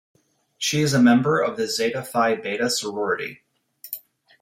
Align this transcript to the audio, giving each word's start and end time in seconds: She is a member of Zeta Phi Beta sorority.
She 0.57 0.81
is 0.81 0.95
a 0.95 0.99
member 0.99 1.39
of 1.39 1.59
Zeta 1.61 2.01
Phi 2.01 2.33
Beta 2.33 2.71
sorority. 2.71 3.43